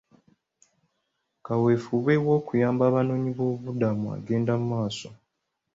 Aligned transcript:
Kaweefube 1.45 2.13
okuyamba 2.37 2.83
abanoonyiboobubuddamu 2.89 4.05
agenda 4.17 4.53
maaso. 4.69 5.09